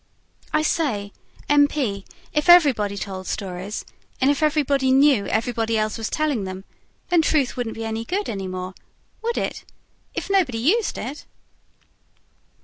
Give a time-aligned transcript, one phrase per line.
[0.51, 1.13] "I say,
[1.47, 1.67] M.
[1.67, 3.85] P., if everybody told stories,
[4.19, 6.63] and everybody knew everybody else was telling them,
[7.09, 9.63] then truth wouldn't be any good any more at all, would it?
[10.15, 11.27] If nobody used it?"